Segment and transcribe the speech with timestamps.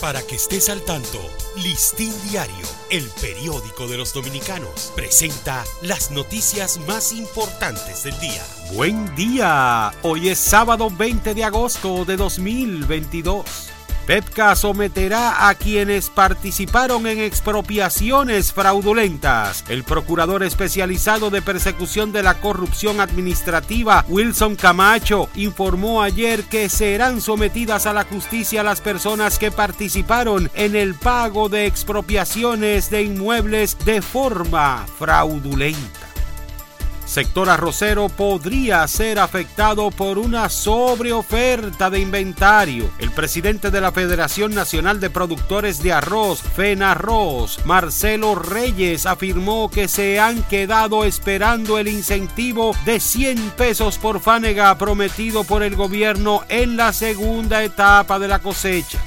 [0.00, 1.18] Para que estés al tanto,
[1.56, 8.44] Listín Diario, el periódico de los dominicanos, presenta las noticias más importantes del día.
[8.72, 13.77] Buen día, hoy es sábado 20 de agosto de 2022.
[14.08, 19.66] PEPCA someterá a quienes participaron en expropiaciones fraudulentas.
[19.68, 27.20] El procurador especializado de persecución de la corrupción administrativa, Wilson Camacho, informó ayer que serán
[27.20, 33.76] sometidas a la justicia las personas que participaron en el pago de expropiaciones de inmuebles
[33.84, 36.07] de forma fraudulenta
[37.08, 42.90] sector arrocero podría ser afectado por una sobreoferta de inventario.
[42.98, 49.88] El presidente de la Federación Nacional de Productores de Arroz, FENARROZ, Marcelo Reyes, afirmó que
[49.88, 56.44] se han quedado esperando el incentivo de 100 pesos por fánega prometido por el gobierno
[56.48, 59.02] en la segunda etapa de la cosecha.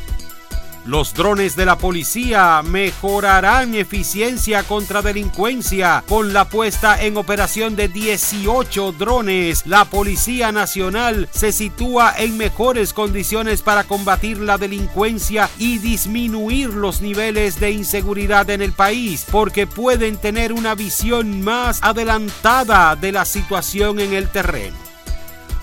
[0.86, 7.88] Los drones de la policía mejorarán eficiencia contra delincuencia con la puesta en operación de
[7.88, 9.68] 18 drones.
[9.68, 17.00] La Policía Nacional se sitúa en mejores condiciones para combatir la delincuencia y disminuir los
[17.02, 23.26] niveles de inseguridad en el país porque pueden tener una visión más adelantada de la
[23.26, 24.91] situación en el terreno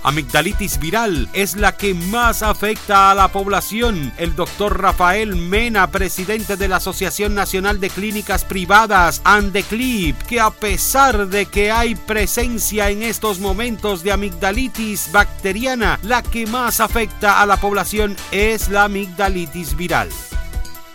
[0.09, 4.11] amigdalitis viral es la que más afecta a la población.
[4.17, 10.51] El doctor Rafael Mena, presidente de la Asociación Nacional de Clínicas Privadas, Andeclip, que a
[10.51, 17.43] pesar de que hay presencia en estos momentos de amigdalitis bacteriana, la que más afecta
[17.43, 20.09] a la población es la amigdalitis viral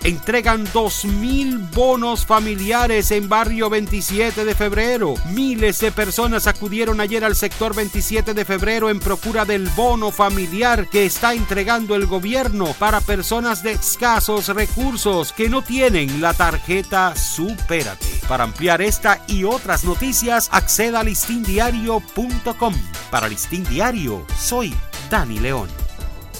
[0.03, 5.13] entregan 2.000 bonos familiares en barrio 27 de febrero.
[5.31, 10.87] Miles de personas acudieron ayer al sector 27 de febrero en procura del bono familiar
[10.89, 17.15] que está entregando el gobierno para personas de escasos recursos que no tienen la tarjeta
[17.15, 18.05] Supérate.
[18.27, 22.73] Para ampliar esta y otras noticias, acceda a listindiario.com.
[23.09, 24.73] Para Listín Diario, soy
[25.09, 25.82] Dani León.